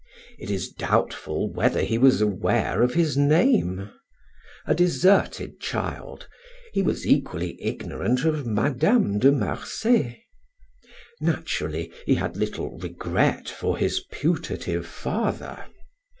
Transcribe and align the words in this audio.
It 0.39 0.49
is 0.49 0.69
doubtful 0.69 1.53
whether 1.53 1.83
he 1.83 1.99
was 1.99 2.21
aware 2.21 2.81
of 2.81 2.95
his 2.95 3.15
name. 3.15 3.91
A 4.65 4.73
deserted 4.73 5.59
child, 5.59 6.27
he 6.73 6.81
was 6.81 7.05
equally 7.05 7.55
ignorant 7.63 8.25
of 8.25 8.47
Madame 8.47 9.19
de 9.19 9.31
Marsay. 9.31 10.25
Naturally, 11.19 11.93
he 12.07 12.15
had 12.15 12.35
little 12.35 12.79
regret 12.79 13.47
for 13.47 13.77
his 13.77 13.99
putative 14.11 14.87
father. 14.87 15.65